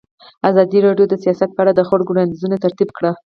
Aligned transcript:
ازادي 0.49 0.79
راډیو 0.87 1.05
د 1.09 1.13
سیاست 1.23 1.49
په 1.53 1.59
اړه 1.63 1.71
د 1.75 1.81
خلکو 1.89 2.09
وړاندیزونه 2.13 2.55
ترتیب 2.65 2.89
کړي. 2.97 3.11